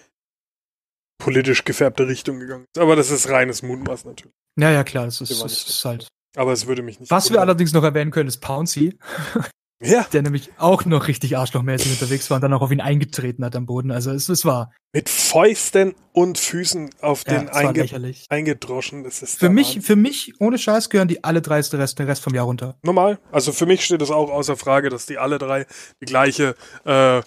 [1.21, 2.81] politisch gefärbte Richtung gegangen ist.
[2.81, 4.33] Aber das ist reines Mutmaß natürlich.
[4.59, 6.07] Ja, ja, klar, das ist, das ist halt.
[6.35, 8.97] Aber es würde mich nicht Was wir allerdings noch erwähnen können, ist Pouncy,
[9.85, 13.43] Ja, der nämlich auch noch richtig arschlochmäßig unterwegs war und dann auch auf ihn eingetreten
[13.43, 13.91] hat am Boden.
[13.91, 19.03] Also es, es war, mit Fäusten und Füßen auf ja, den einge eingedroschen.
[19.03, 19.81] Das ist Für mich, Wahnsinn.
[19.81, 22.77] für mich, ohne Scheiß, gehören die alle drei den Rest, den Rest vom Jahr runter.
[22.83, 23.19] Normal.
[23.31, 25.65] Also für mich steht es auch außer Frage, dass die alle drei
[26.01, 26.55] die gleiche
[26.85, 27.21] äh,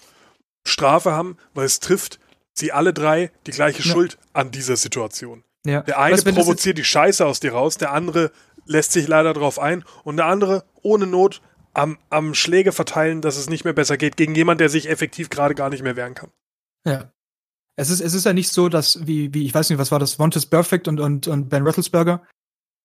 [0.67, 2.19] Strafe haben, weil es trifft
[2.53, 3.91] sie alle drei die gleiche Ja.
[3.93, 5.43] Schuld an dieser Situation.
[5.65, 5.81] Ja.
[5.81, 8.31] Der eine Was, provoziert die Scheiße aus dir raus, der andere
[8.65, 11.41] lässt sich leider drauf ein und der andere ohne Not
[11.73, 15.29] am, am Schläge verteilen, dass es nicht mehr besser geht, gegen jemand, der sich effektiv
[15.29, 16.31] gerade gar nicht mehr wehren kann.
[16.85, 17.11] Ja.
[17.75, 19.99] Es ist, es ist ja nicht so, dass, wie, wie, ich weiß nicht, was war
[19.99, 22.25] das, Montes Perfect und, und, und Ben Rattlesberger,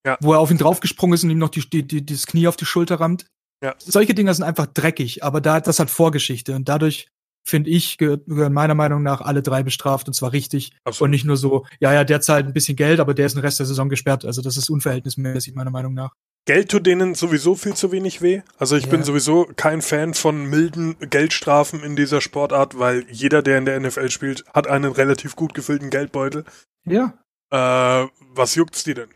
[0.07, 0.19] Ja.
[0.21, 2.57] wo er auf ihn draufgesprungen ist und ihm noch die, die, die, das Knie auf
[2.57, 3.25] die Schulter rammt.
[3.65, 3.75] Ja.
[3.79, 7.09] Solche Dinger sind einfach dreckig, aber da, das hat Vorgeschichte und dadurch,
[7.45, 11.07] finde ich, gehören meiner Meinung nach alle drei bestraft und zwar richtig Absolut.
[11.07, 13.41] und nicht nur so, ja, ja, der zahlt ein bisschen Geld, aber der ist den
[13.41, 14.25] Rest der Saison gesperrt.
[14.25, 16.13] Also das ist unverhältnismäßig, meiner Meinung nach.
[16.45, 18.43] Geld tut denen sowieso viel zu wenig weh.
[18.59, 18.91] Also ich Ja.
[18.91, 23.77] bin sowieso kein Fan von milden Geldstrafen in dieser Sportart, weil jeder, der in der
[23.81, 26.45] NFL spielt, hat einen relativ gut gefüllten Geldbeutel.
[26.85, 27.17] Ja.
[27.51, 29.11] Äh, was juckt's die denn?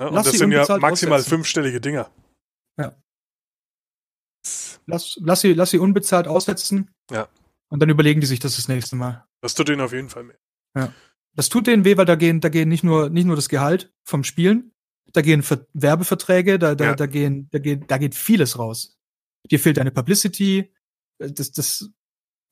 [0.00, 0.08] Ne?
[0.08, 1.30] Und das sind ja maximal aussetzen.
[1.36, 2.10] fünfstellige Dinger.
[2.80, 2.96] Ja.
[4.86, 6.90] Lass, lass, sie, lass sie unbezahlt aussetzen.
[7.10, 7.28] Ja.
[7.68, 9.24] Und dann überlegen die sich das das nächste Mal.
[9.40, 10.92] Das tut denen auf jeden Fall mehr.
[11.34, 13.92] Das tut denen weh, weil da gehen, da gehen nicht nur, nicht nur das Gehalt
[14.04, 14.72] vom Spielen,
[15.12, 16.94] da gehen Ver Werbeverträge, da, da, Ja.
[16.94, 18.98] da gehen, da geht, da geht vieles raus.
[19.50, 20.72] Dir fehlt deine Publicity,
[21.18, 21.90] äh, das, das,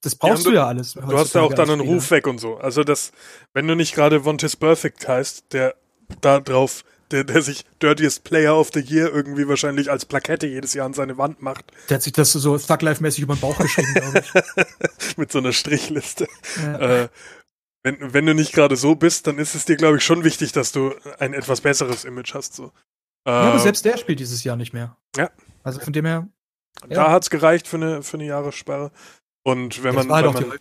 [0.03, 0.93] das brauchst Ja, du ja alles.
[0.93, 2.57] Du hast ja auch dann einen Ruf weg und so.
[2.57, 3.13] Also das,
[3.53, 5.75] wenn du nicht gerade Vontis Perfect heißt, der
[6.21, 10.75] da drauf, der, der sich Dirtiest Player of the Year irgendwie wahrscheinlich als Plakette jedes
[10.75, 13.59] Jahr an seine Wand macht, Der hat sich das so Thug Life-mäßig über den Bauch
[13.59, 15.17] geschrieben, glaube ich.
[15.17, 16.27] mit so einer Strichliste.
[16.63, 16.79] Ja.
[16.79, 17.09] äh,
[17.83, 20.53] wenn, wenn du nicht gerade so bist, dann ist es dir, glaube ich, schon wichtig,
[20.53, 22.55] dass du ein etwas besseres Image hast.
[22.55, 22.73] So.
[23.27, 24.97] Äh, ja, aber selbst der spielt dieses Jahr nicht mehr.
[25.17, 25.31] Ja.
[25.63, 26.29] Also von dem her,
[26.89, 27.11] da ja.
[27.13, 28.91] hat's gereicht für eine, für eine Jahressperre.
[29.45, 30.59] Und wenn das man, war halt wenn auch man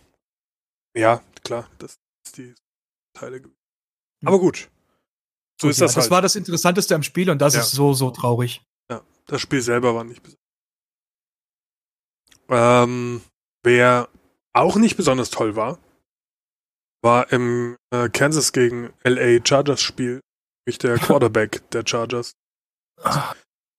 [0.94, 2.54] die, ja, klar, das ist die
[3.14, 3.40] Teile.
[3.40, 3.56] gewesen.
[4.24, 4.68] Aber gut.
[5.64, 6.10] So ist ja, das das halt.
[6.12, 7.60] war das Interessanteste am Spiel und das Ja.
[7.60, 8.62] ist so, so traurig.
[8.90, 10.40] Ja, das Spiel selber war nicht besonders.
[12.48, 13.22] Ähm,
[13.62, 14.08] wer
[14.52, 15.78] auch nicht besonders toll war,
[17.02, 20.20] war im äh, Kansas gegen LA Chargers Spiel,
[20.66, 22.32] nämlich der Quarterback der Chargers.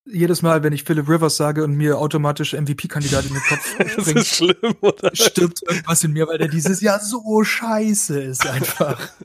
[0.07, 3.91] Jedes Mal, wenn ich Philip Rivers sage und mir automatisch MVP-Kandidat in den Kopf Das
[3.91, 5.15] springt, ist schlimm, oder?
[5.15, 9.09] stirbt irgendwas in mir, weil der dieses Jahr so scheiße ist einfach.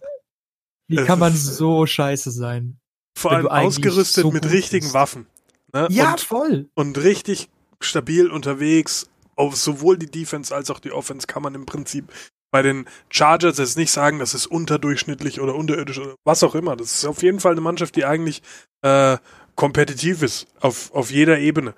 [0.90, 2.78] Wie kann man ist- so scheiße sein?
[3.18, 4.94] Vor allem ausgerüstet so mit richtigen bist.
[4.94, 5.26] Waffen.
[5.72, 5.86] Ne?
[5.90, 6.68] Ja, Und, voll.
[6.74, 7.48] und richtig
[7.80, 9.06] stabil unterwegs.
[9.36, 12.12] Auf sowohl die Defense als auch die Offense kann man im Prinzip
[12.52, 16.76] bei den Chargers jetzt nicht sagen, das ist unterdurchschnittlich oder unterirdisch oder was auch immer.
[16.76, 18.42] Das ist auf jeden Fall eine Mannschaft, die eigentlich
[18.82, 19.16] äh,
[19.54, 21.74] kompetitiv ist auf, auf jeder Ebene.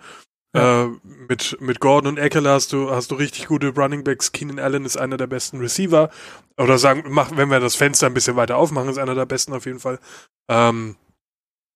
[0.55, 0.85] Ja.
[0.85, 4.33] Äh, mit, mit Gordon und Eckler hast du, hast du richtig gute Running Backs.
[4.33, 6.11] Keenan Allen ist einer der besten Receiver.
[6.59, 9.55] Oder sagen, mach, wenn wir das Fenster ein bisschen weiter aufmachen, ist einer der besten
[9.55, 9.99] auf jeden Fall.
[10.49, 10.97] Ähm,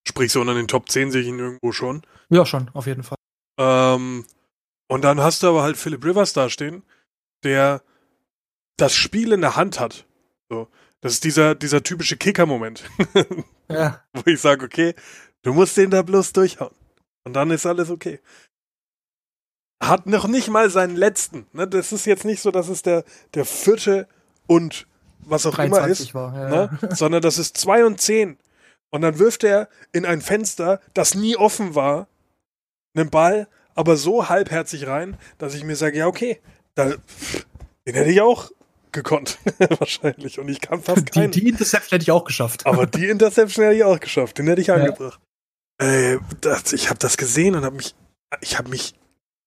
[0.06, 2.02] sprich, so unter den Top 10 sehe ich ihn irgendwo schon.
[2.28, 3.16] Ja, schon, auf jeden Fall.
[3.58, 4.26] Ähm,
[4.88, 6.82] und dann hast du aber halt Philip Rivers dastehen,
[7.44, 7.82] der
[8.76, 10.06] das Spiel in der Hand hat.
[10.50, 10.68] So.
[11.00, 12.84] Das ist dieser, dieser typische Kicker-Moment,
[13.70, 14.94] Ja, wo ich sage, okay,
[15.42, 16.74] du musst den da bloß durchhauen.
[17.24, 18.20] Und dann ist alles okay.
[19.82, 21.46] Hat noch nicht mal seinen letzten.
[21.52, 21.68] Ne?
[21.68, 24.08] Das ist jetzt nicht so, dass es der, der vierte
[24.46, 24.86] und
[25.20, 26.34] was auch immer 23 ist war.
[26.34, 26.78] Ja, ne?
[26.94, 28.38] sondern das ist 2 und 10.
[28.90, 32.06] Und dann wirft er in ein Fenster, das nie offen war,
[32.96, 36.40] einen Ball, aber so halbherzig rein, dass ich mir sage, ja, okay,
[36.74, 36.86] da,
[37.86, 38.50] den hätte ich auch
[38.92, 39.38] gekonnt,
[39.78, 40.38] wahrscheinlich.
[40.38, 41.32] Und ich kann fast Die, keinen.
[41.32, 42.64] die Interception hätte ich auch geschafft.
[42.64, 44.76] Aber die Interception hätte ich auch geschafft, den hätte ich Ja.
[44.76, 45.20] angebracht.
[45.78, 47.94] Äh, das, ich habe das gesehen und habe mich,
[48.40, 48.94] ich habe mich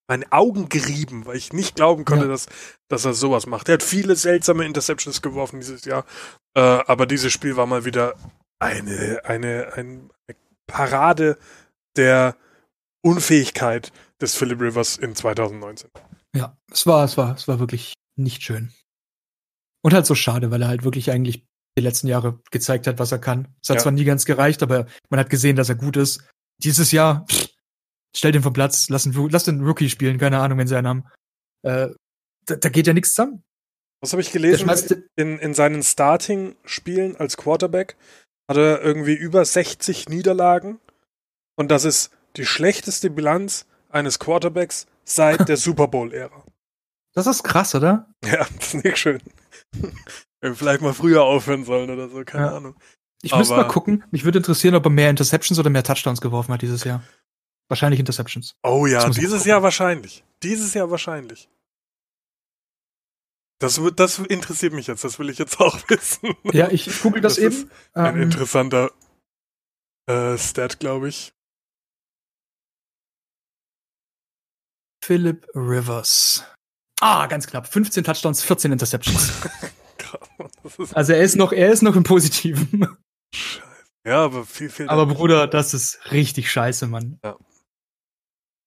[0.09, 2.31] meine Augen gerieben, weil ich nicht glauben konnte, Ja.
[2.31, 2.47] dass,
[2.89, 3.69] dass er sowas macht.
[3.69, 6.03] Er hat viele seltsame Interceptions geworfen dieses Jahr,
[6.55, 8.15] äh, aber dieses Spiel war mal wieder
[8.59, 10.01] eine, eine, eine
[10.67, 11.37] Parade
[11.95, 12.35] der
[13.01, 13.91] Unfähigkeit
[14.21, 15.89] des Philip Rivers in 2019.
[16.35, 18.71] Ja, es war, es war, es war wirklich nicht schön.
[19.81, 21.45] Und halt so schade, weil er halt wirklich eigentlich
[21.77, 23.47] die letzten Jahre gezeigt hat, was er kann.
[23.63, 23.83] Es hat Ja.
[23.83, 26.21] zwar nie ganz gereicht, aber man hat gesehen, dass er gut ist.
[26.61, 27.47] Dieses Jahr, pff,
[28.15, 30.75] stell den vom Platz, lass den, Ru- lass den Rookie spielen, keine Ahnung, wenn sie
[30.77, 31.03] einen haben.
[31.63, 31.89] Äh,
[32.45, 33.43] da, da geht ja nichts zusammen.
[34.01, 34.69] Was habe ich gelesen?
[35.17, 37.97] In, in seinen Starting-Spielen als Quarterback
[38.49, 40.79] hat er irgendwie über 60 Niederlagen.
[41.57, 46.43] Und das ist die schlechteste Bilanz eines Quarterbacks seit der Super Bowl-Ära.
[47.13, 48.07] das ist krass, oder?
[48.23, 49.19] Ja, das ist nicht schön.
[50.41, 52.55] Wir vielleicht mal früher aufhören sollen oder so, keine Ja.
[52.57, 52.75] Ahnung.
[53.21, 54.05] Ich müsste mal gucken.
[54.11, 57.03] Mich würde interessieren, ob er mehr Interceptions oder mehr Touchdowns geworfen hat dieses Jahr.
[57.69, 58.55] Wahrscheinlich Interceptions.
[58.63, 59.45] Oh ja, dieses.
[59.45, 60.23] Jahr wahrscheinlich.
[60.43, 61.47] Dieses Jahr wahrscheinlich.
[63.61, 66.33] Das, das interessiert mich jetzt, das will ich jetzt auch wissen.
[66.51, 67.69] Ja, ich, ich google das, Das eben.
[67.93, 68.91] Ein Ähm, interessanter
[70.07, 71.33] äh, Stat, glaube ich.
[75.03, 76.43] Philip Rivers.
[77.01, 77.67] Ah, ganz knapp.
[77.71, 79.31] 15 Touchdowns, 14 Interceptions.
[80.93, 82.87] Also er ist noch, er ist noch im Positiven.
[83.35, 83.63] scheiße.
[84.05, 84.87] Ja, aber viel, viel.
[84.89, 87.19] Aber Bruder, das ist richtig scheiße, Mann.
[87.23, 87.37] Ja,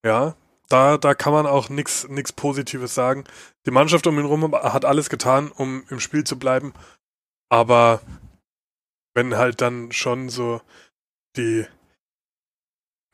[0.03, 3.25] da, da kann man auch nichts nix Positives sagen.
[3.67, 6.73] Die Mannschaft um ihn rum hat alles getan, um im Spiel zu bleiben.
[7.51, 8.01] Aber
[9.15, 10.61] wenn halt dann schon so
[11.37, 11.67] die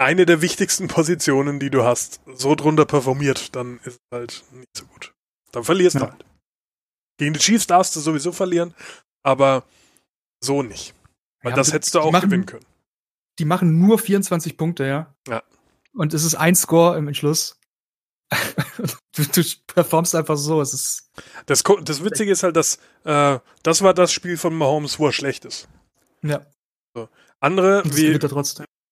[0.01, 4.69] eine der wichtigsten Positionen, die du hast, so drunter performiert, dann ist es halt nicht
[4.77, 5.13] so gut.
[5.53, 6.11] Dann verlierst du Ja.
[6.13, 6.25] halt.
[7.19, 8.75] Gegen die Chiefs darfst du sowieso verlieren,
[9.25, 9.65] aber
[10.41, 10.95] so nicht.
[11.43, 12.65] Weil Ja, das aber hättest du auch machen- gewinnen können.
[13.41, 15.13] Die machen nur 24 Punkte, ja.
[15.27, 15.43] Ja.
[15.95, 17.59] Und es ist ein Score im Entschluss.
[19.17, 20.61] du, du performst einfach so.
[20.61, 21.11] Es ist,
[21.47, 25.13] Das, das Witzige ist halt, dass äh, das war das Spiel von Mahomes, wo er
[25.13, 25.69] schlecht ist.
[26.23, 26.47] ja,
[27.41, 28.13] Andere, und das wie,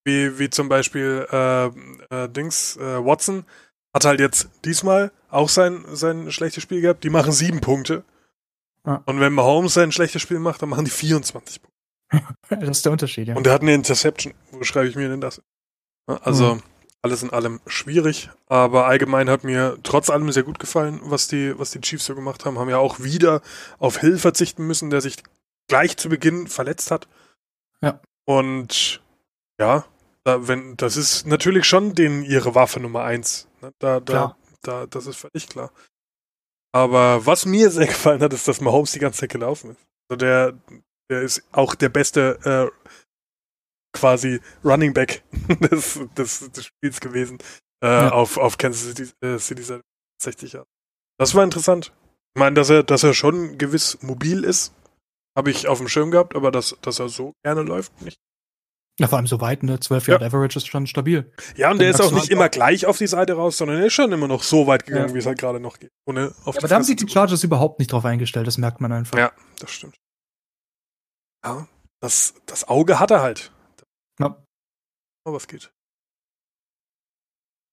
[0.05, 3.45] wie, wie zum Beispiel äh, äh, Dings, äh, Watson,
[3.93, 7.03] hat halt jetzt diesmal auch sein, sein schlechtes Spiel gehabt.
[7.03, 8.05] Die machen sieben Punkte.
[8.87, 9.03] Ja.
[9.05, 11.77] Und wenn Mahomes sein schlechtes Spiel macht, dann machen die 24 Punkte.
[12.49, 13.35] Das ist der Unterschied, ja.
[13.35, 14.33] Und er hat eine Interception.
[14.53, 15.43] Wo schreibe ich mir denn das?
[16.07, 16.63] Also, Mhm.
[17.07, 18.31] Alles in allem schwierig.
[18.47, 22.15] Aber allgemein hat mir trotz allem sehr gut gefallen, was die, was die Chiefs so
[22.15, 22.59] gemacht haben.
[22.59, 23.43] Haben ja auch wieder
[23.79, 25.23] auf Hill verzichten müssen, der sich
[25.69, 27.09] gleich zu Beginn verletzt hat.
[27.81, 28.01] Ja.
[28.25, 29.01] Und
[29.61, 29.85] ja,
[30.25, 33.47] da, wenn, das ist natürlich schon den, ihre Waffe Nummer eins.
[33.63, 33.73] Ne?
[33.79, 34.37] Da, da, Klar.
[34.63, 35.71] da, das ist völlig klar.
[36.73, 39.81] Aber was mir sehr gefallen hat, ist, dass Mahomes die ganze Zeit gelaufen ist.
[40.09, 40.55] Also der,
[41.09, 42.86] der ist auch der beste äh,
[43.97, 45.23] quasi Running Back
[45.71, 47.39] des, des, des Spiels gewesen
[47.83, 48.13] äh, Ja.
[48.13, 49.83] auf, auf Kansas City, äh, City seit
[50.23, 50.67] 60 Jahren.
[51.19, 51.93] Das war interessant.
[52.35, 54.73] Ich meine, dass er, dass er schon gewiss mobil ist,
[55.37, 58.19] habe ich auf dem Schirm gehabt, aber dass, dass er so gerne läuft, nicht.
[58.99, 59.79] Ja, vor allem so weit, ne?
[59.79, 60.15] 12 Ja.
[60.15, 61.31] Yard Average ist schon stabil.
[61.55, 63.93] Ja, und der ist auch nicht immer gleich auf die Seite raus, sondern er ist
[63.93, 65.15] schon immer noch so weit gegangen, Ja.
[65.15, 65.91] wie es halt gerade noch geht.
[66.07, 68.81] Ohne auf Ja, aber da haben sich die Chargers überhaupt nicht drauf eingestellt, das merkt
[68.81, 69.19] man einfach.
[69.19, 69.97] Ja, das stimmt.
[71.45, 71.69] Ja,
[72.01, 73.53] das, das Auge hat er halt.
[74.19, 74.27] Ja.
[75.25, 75.73] Aber was geht.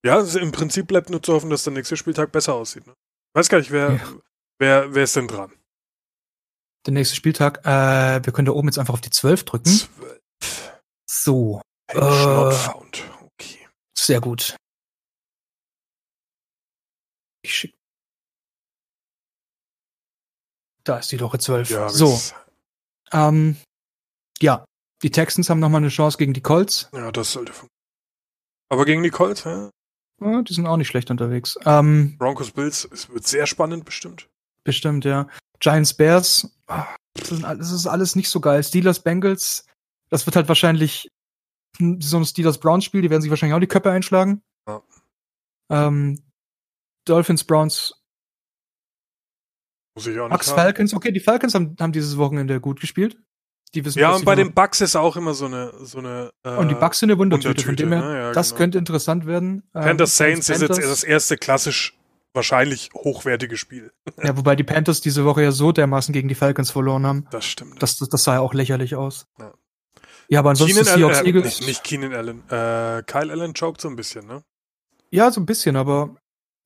[0.05, 2.85] Ja, also im Prinzip bleibt nur zu hoffen, dass der nächste Spieltag besser aussieht.
[2.87, 2.93] Ne?
[2.93, 4.13] Ich weiß gar nicht, wer, Ja.
[4.59, 5.57] wer, wer ist denn dran?
[6.85, 9.69] Der nächste Spieltag, äh, wir können da oben jetzt einfach auf die 12 drücken.
[9.69, 10.81] Zwölf.
[11.09, 12.35] So, Page Äh.
[12.35, 13.03] not found.
[13.39, 13.67] Okay.
[13.97, 14.57] sehr gut.
[17.45, 17.73] Ich schick.
[20.83, 21.69] Da ist die Woche 12.
[21.69, 22.19] Ja, so,
[23.13, 23.55] ähm,
[24.41, 24.65] ja,
[25.03, 26.89] die Texans haben nochmal eine Chance gegen die Colts.
[26.93, 27.69] ja, das sollte funktionieren.
[28.69, 29.69] Aber gegen die Colts, ja?
[30.21, 31.57] Ja, die sind auch nicht schlecht unterwegs.
[31.65, 34.29] Ähm, Broncos Bills, es wird sehr spannend bestimmt.
[34.63, 35.27] bestimmt, ja.
[35.59, 38.63] Giants Bears, ah, das ist, das ist alles nicht so geil.
[38.63, 39.65] Steelers Bengals,
[40.09, 41.09] das wird halt wahrscheinlich
[41.77, 44.41] so ein Steelers Browns Spiel, die werden sich wahrscheinlich auch die Köpfe einschlagen.
[44.67, 44.81] Ja.
[45.69, 46.23] Ähm,
[47.05, 47.93] Dolphins Browns,
[49.95, 50.51] Muss ich auch nicht Bucks.
[50.51, 53.21] Falcons, okay, die Falcons haben, haben dieses Wochenende gut gespielt.
[53.73, 56.49] Die wissen, Ja, und bei den Bucks ist auch immer so eine, so eine äh,
[56.57, 58.17] und die Bucks sind eine Wundertüte, von dem her, ne?
[58.17, 58.57] ja, das genau.
[58.59, 59.63] könnte interessant werden.
[59.73, 61.97] Ähm, Panthers Saints ist jetzt das erste klassisch
[62.33, 63.91] wahrscheinlich hochwertige Spiel.
[64.21, 67.27] Ja, wobei die Panthers diese Woche ja so dermaßen gegen die Falcons verloren haben.
[67.31, 67.81] Das stimmt.
[67.81, 69.27] Das, das, das sah ja auch lächerlich aus.
[69.39, 69.53] Ja.
[70.29, 71.59] Ja, aber ansonsten Keenan Seahawks Allen, äh, Eagles.
[71.59, 72.39] nicht, nicht Keenan Allen.
[72.49, 74.43] Äh, Kyle Allen choked so ein bisschen, ne?
[75.11, 76.15] Ja, so ein bisschen, aber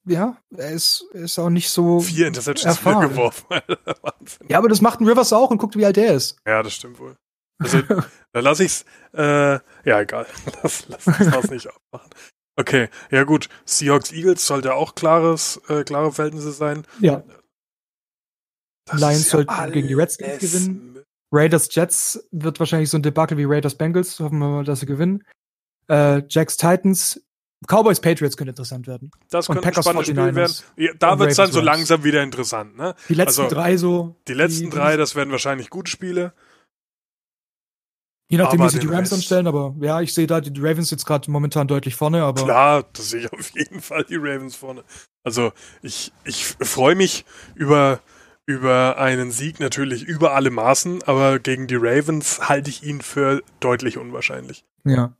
[0.08, 2.00] ja, er ist, er ist auch nicht so.
[2.00, 3.10] Vier Interceptions erfahren.
[3.10, 3.46] geworfen.
[4.50, 6.38] Ja, aber das macht ein Rivers auch und guckt, wie alt er ist.
[6.46, 7.16] Ja, das stimmt wohl.
[7.60, 7.82] Also,
[8.34, 8.86] da lasse ich's.
[9.14, 9.54] Äh,
[9.86, 10.26] ja, egal.
[10.64, 12.12] Lass, lass uns das nicht aufmachen.
[12.58, 13.50] Okay, ja gut.
[13.66, 16.86] Seahawks Eagles sollte auch klares, äh, klare Verhältnisse sein.
[17.00, 17.24] Ja.
[18.86, 21.04] Das Lions sollten gegen die Redskins gewinnen.
[21.32, 24.20] Raiders Jets wird wahrscheinlich so ein Debakel wie Raiders Bengals.
[24.20, 25.24] Hoffen wir mal, dass sie gewinnen.
[25.90, 27.22] Äh, Jacks Titans.
[27.66, 29.10] Cowboys Patriots könnte interessant werden.
[29.30, 30.38] Das könnte Packers spannendes Spiel werden.
[30.38, 30.64] 49ers.
[30.76, 32.94] Ja, da Und wird's dann so langsam wieder interessant, ne?
[33.10, 34.16] Die letzten Also, drei so.
[34.28, 36.34] Die letzten die, drei, das werden wahrscheinlich gute Spiele.
[38.30, 40.52] Je nachdem, aber wie sich die Rams Rest- anstellen, aber ja, ich sehe da die
[40.60, 44.18] Ravens jetzt gerade momentan deutlich vorne, aber Klar, das sehe ich auf jeden Fall die
[44.18, 44.84] Ravens vorne.
[45.24, 47.24] Also ich, ich freue mich
[47.56, 48.02] über,
[48.46, 53.42] über einen Sieg natürlich über alle Maßen, aber gegen die Ravens halte ich ihn für
[53.62, 54.66] deutlich unwahrscheinlich.
[54.84, 55.14] Ja.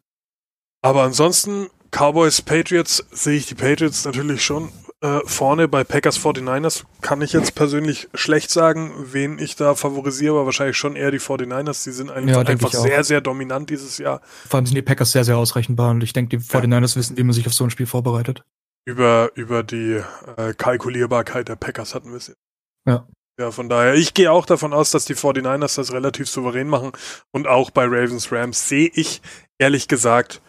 [0.82, 4.70] Aber ansonsten, Cowboys, Patriots, sehe ich die Patriots natürlich schon
[5.02, 5.68] äh, vorne.
[5.68, 10.78] Bei Packers 49ers kann ich jetzt persönlich schlecht sagen, wen ich da favorisiere, aber wahrscheinlich
[10.78, 11.84] schon eher die 49ers.
[11.86, 14.22] Die sind einfach, Ja, einfach sehr, sehr dominant dieses Jahr.
[14.48, 17.24] Vor allem sind die Packers sehr, sehr ausrechenbar und ich denke, die 49ers wissen, wie
[17.24, 18.44] man sich auf so ein Spiel vorbereitet.
[18.86, 20.00] Über, über die
[20.38, 22.40] äh, Kalkulierbarkeit der Packers hatten wir es jetzt.
[22.86, 23.08] Ja.
[23.40, 26.92] Ja, von daher, ich gehe auch davon aus, dass die 49ers das relativ souverän machen.
[27.32, 29.22] Und auch bei Ravens Rams sehe ich,
[29.60, 30.42] ehrlich gesagt,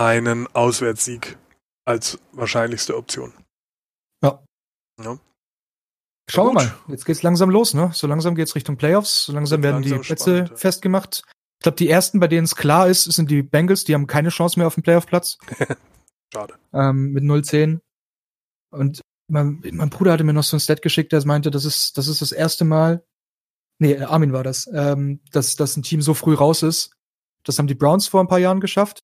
[0.00, 1.36] einen Auswärtssieg
[1.84, 3.34] als wahrscheinlichste Option.
[6.30, 6.74] Schauen wir mal.
[6.88, 7.90] Jetzt geht's langsam los, ne?
[7.92, 9.24] So langsam geht's Richtung Playoffs.
[9.26, 10.56] So langsam werden die langsam Plätze spannend, ja.
[10.56, 11.22] festgemacht.
[11.58, 13.84] Ich glaube, die ersten, bei denen es klar ist, sind die Bengals.
[13.84, 15.38] Die haben keine Chance mehr auf den Playoff-Platz.
[16.32, 16.54] Schade.
[16.72, 17.80] ähm, mit 0-10.
[18.70, 21.98] Und mein, mein Bruder hatte mir noch so ein Stat geschickt, der meinte, das ist,
[21.98, 23.04] das ist das erste Mal,
[23.80, 26.92] nee, Armin war das, ähm, dass, dass ein Team so früh raus ist.
[27.44, 29.00] Das haben die Browns vor ein paar Jahren geschafft.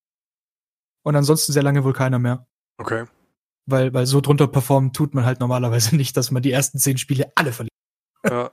[1.07, 2.49] Und ansonsten sehr lange wohl keiner mehr.
[2.79, 3.05] Okay.
[3.65, 6.99] Weil, weil so drunter performen tut man halt normalerweise nicht, dass man die ersten zehn
[6.99, 7.73] Spiele alle verliert.
[8.29, 8.51] Ja.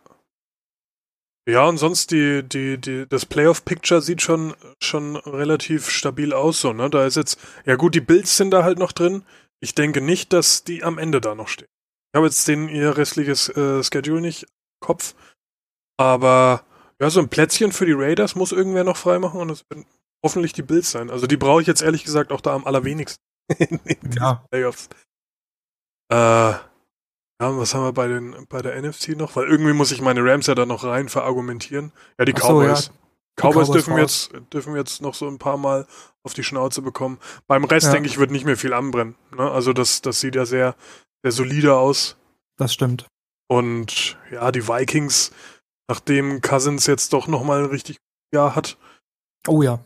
[1.50, 6.72] Ja, und sonst die, die, die, das Playoff-Picture sieht schon, schon relativ stabil aus, so,
[6.72, 6.90] ne?
[6.90, 9.26] Da ist jetzt, ja gut, die Bills sind da halt noch drin.
[9.60, 11.68] Ich denke nicht, dass die am Ende da noch stehen.
[12.14, 15.16] Ich habe jetzt den ihr restliches äh, Schedule nicht im Kopf.
[15.98, 16.64] Aber
[17.02, 19.86] ja, so ein Plätzchen für die Raiders muss irgendwer noch freimachen und das werden
[20.24, 21.10] hoffentlich die Bills sein.
[21.10, 23.22] Also die brauche ich jetzt ehrlich gesagt auch da am allerwenigsten
[23.58, 24.44] in den Ja.
[24.52, 24.90] Playoffs.
[26.12, 26.62] Äh, ja,
[27.40, 29.36] was haben wir bei, den, bei der NFC noch?
[29.36, 31.92] Weil irgendwie muss ich meine Rams ja da noch rein verargumentieren.
[32.18, 32.88] Ja, die Ach so, Cowboys.
[32.88, 32.94] ja.
[33.36, 34.30] Cowboys, Cowboys dürfen, wir raus.
[34.32, 35.88] jetzt, dürfen jetzt noch so ein paar Mal
[36.24, 37.20] auf die Schnauze bekommen.
[37.48, 37.94] Beim Rest, Ja.
[37.94, 39.16] denke ich, wird nicht mehr viel anbrennen.
[39.36, 39.50] Ne?
[39.50, 40.76] Also das, das sieht ja sehr,
[41.24, 42.16] sehr solide aus.
[42.58, 43.08] Das stimmt.
[43.50, 45.32] Und ja, die Vikings,
[45.90, 48.78] nachdem Cousins jetzt doch nochmal ein richtig gutes Jahr hat
[49.48, 49.84] Oh ja.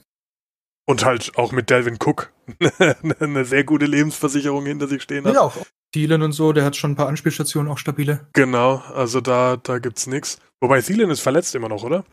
[0.87, 2.31] Und halt auch mit Delvin Cook
[3.19, 5.35] eine sehr gute Lebensversicherung hinter sich stehen hat.
[5.35, 5.55] Ja, auch.
[5.93, 8.27] Thielen und so, der hat schon ein paar Anspielstationen, auch stabile.
[8.33, 10.37] Genau, also da, da gibt's nix.
[10.59, 12.03] Wobei Thielen ist verletzt immer noch, oder?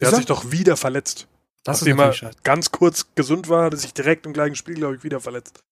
[0.00, 0.16] Der Ist hat er?
[0.16, 1.28] sich doch wieder verletzt.
[1.64, 4.96] Das Nachdem er ganz kurz gesund war, hat er sich direkt im gleichen Spiel, glaube
[4.96, 5.62] ich, wieder verletzt.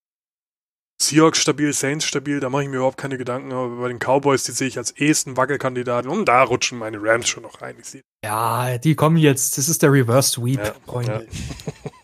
[1.03, 4.45] Seahawks stabil, Saints stabil, da mache ich mir überhaupt keine Gedanken, aber bei den Cowboys,
[4.45, 7.77] die sehe ich als ehesten Wackelkandidaten und da rutschen meine Rams schon noch rein.
[8.23, 9.57] Ja, die kommen jetzt.
[9.57, 11.27] Das ist der Reverse Sweep, Ja, Freunde.
[11.27, 11.91] Ja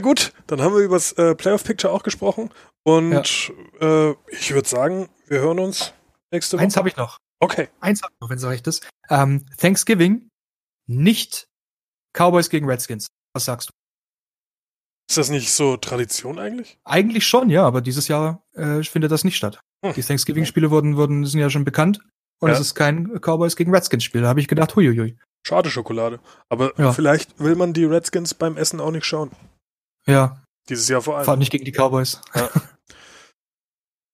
[0.00, 2.50] gut, dann haben wir über das äh, Playoff Picture auch gesprochen
[2.84, 5.92] und äh, ich würde sagen, wir hören uns
[6.32, 6.64] nächste Woche.
[6.64, 7.18] Eins habe ich noch.
[7.40, 7.68] Okay.
[7.80, 8.88] Eins habe ich noch, wenn es recht ist.
[9.10, 10.28] Ähm, Thanksgiving,
[10.86, 11.46] nicht
[12.16, 13.08] Cowboys gegen Redskins.
[13.34, 13.72] Was sagst du?
[15.10, 16.78] Ist das nicht so Tradition eigentlich?
[16.84, 19.60] Eigentlich schon, ja, aber dieses Jahr äh, findet das nicht statt.
[19.84, 19.94] Hm.
[19.94, 22.00] Die Thanksgiving-Spiele wurden, wurden, sind ja schon bekannt.
[22.40, 22.54] Und Ja.
[22.54, 24.22] es ist kein Cowboys gegen Redskins-Spiel.
[24.22, 25.16] Da habe ich gedacht, huiuiui.
[25.46, 26.20] Schade Schokolade.
[26.48, 26.92] Aber Ja.
[26.92, 29.30] vielleicht will man die Redskins beim Essen auch nicht schauen.
[30.06, 31.24] Ja, Dieses Jahr vor allem.
[31.24, 32.20] vor allem nicht gegen die Cowboys.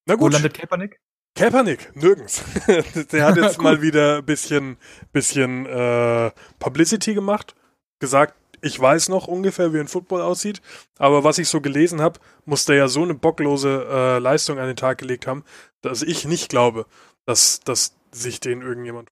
[0.06, 1.00] Na Wo gut, landet Kaepernick?
[1.34, 2.42] Kaepernick, nirgends.
[3.12, 4.76] Der hat jetzt mal wieder ein bisschen,
[5.12, 7.54] bisschen äh, Publicity gemacht,
[8.00, 10.60] gesagt, ich weiß noch ungefähr, wie ein Football aussieht,
[10.98, 14.66] aber was ich so gelesen habe, muss der ja so eine bocklose äh, Leistung an
[14.66, 15.44] den Tag gelegt haben,
[15.80, 16.86] dass ich nicht glaube,
[17.24, 19.10] dass, dass sich den irgendjemand.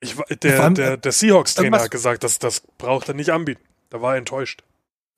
[0.00, 3.62] Ich, Vor der, allem, der, der Seahawks-Trainer hat gesagt, dass das braucht er nicht anbieten.
[3.90, 4.64] Da war er enttäuscht.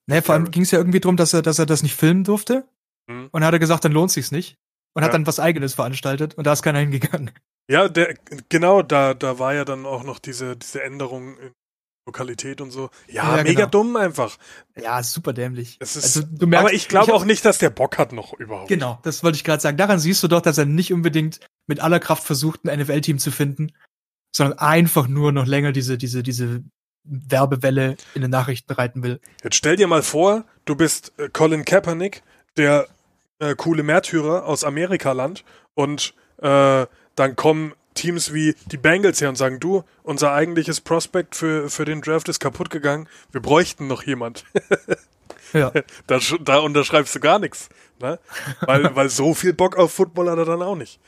[0.08, 2.24] Ne, vor allem ging es ja irgendwie darum, dass er, dass er das nicht filmen
[2.24, 2.66] durfte.
[3.08, 3.26] Mhm.
[3.30, 4.56] Und dann hat er gesagt, dann lohnt sich's nicht.
[4.94, 5.12] Und hat Ja.
[5.12, 7.30] dann was eigenes veranstaltet und da ist keiner hingegangen.
[7.70, 8.14] Ja, der,
[8.48, 11.52] genau, da, da war ja dann auch noch diese, diese Änderung in
[12.06, 12.88] Lokalität und so.
[13.06, 13.68] Ja, Ja, mega genau.
[13.68, 14.38] dumm einfach.
[14.80, 15.78] Ja, super dämlich.
[15.78, 18.68] Ist, also, du merkst, aber ich glaube auch nicht, dass der Bock hat noch überhaupt.
[18.68, 19.76] Genau, das wollte ich gerade sagen.
[19.76, 23.30] Daran siehst du doch, dass er nicht unbedingt mit aller Kraft versucht, ein NFL-Team zu
[23.30, 23.72] finden,
[24.34, 26.64] sondern einfach nur noch länger diese, diese, diese
[27.08, 29.20] Werbewelle in den Nachrichten reiten will.
[29.42, 32.22] Jetzt stell dir mal vor, du bist äh, Colin Kaepernick,
[32.56, 32.86] der
[33.38, 35.44] äh, coole Märtyrer aus Amerikaland
[35.74, 41.34] und äh, dann kommen Teams wie die Bengals her und sagen, du, unser eigentliches Prospect
[41.34, 44.44] für, für den Draft ist kaputt gegangen, wir bräuchten noch jemand.
[45.52, 45.72] Ja,
[46.06, 47.68] Da, da unterschreibst du gar nichts.
[48.00, 48.18] Ne?
[48.60, 51.00] Weil, weil so viel Bock auf Football hat er dann auch nicht.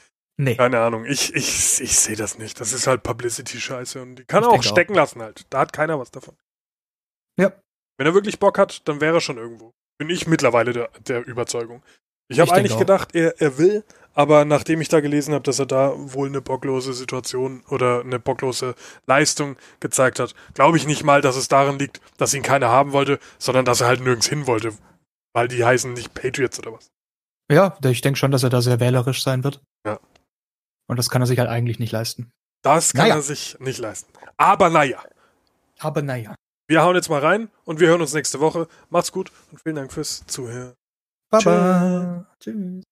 [0.43, 0.57] Nee.
[0.57, 2.61] Keine Ahnung, ich, ich, ich sehe das nicht.
[2.61, 4.71] Das ist halt Publicity-Scheiße und die kann Ich er auch denke auch.
[4.73, 5.47] stecken lassen halt.
[5.51, 6.37] Da hat keiner was davon.
[7.39, 7.53] Ja.
[7.97, 9.73] Wenn er wirklich Bock hat, dann wäre er schon irgendwo.
[9.99, 11.83] Bin ich mittlerweile der, der Überzeugung.
[12.29, 15.67] Ich habe eigentlich gedacht, er, er will, aber nachdem ich da gelesen habe, dass er
[15.67, 18.77] da wohl eine bocklose Situation oder eine bocklose
[19.07, 22.93] Leistung gezeigt hat, glaube ich nicht mal, dass es daran liegt, dass ihn keiner haben
[22.93, 24.73] wollte, sondern dass er halt nirgends hin wollte.
[25.33, 26.91] Weil die heißen nicht Patriots oder was.
[27.51, 29.61] Ja, ich denke schon, dass er da sehr wählerisch sein wird.
[30.91, 32.33] Und das kann er sich halt eigentlich nicht leisten.
[32.63, 33.15] Das kann Naja.
[33.15, 34.13] er sich nicht leisten.
[34.37, 35.01] Aber naja,
[35.79, 36.35] Aber naja.
[36.67, 38.67] wir hauen jetzt mal rein und wir hören uns nächste Woche.
[38.89, 40.75] Macht's gut und vielen Dank fürs Zuhören.
[41.31, 42.27] Baba.
[42.41, 42.83] Tschüss.